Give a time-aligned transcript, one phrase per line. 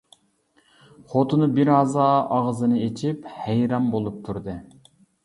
[1.11, 2.07] خوتۇنى بىر ھازا
[2.37, 4.57] ئاغزىنى ئېچىپ ھەيران بولۇپ تۇردى.